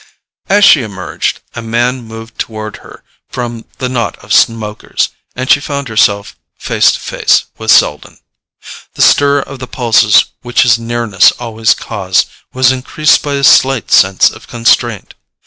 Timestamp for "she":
0.65-0.81, 5.47-5.59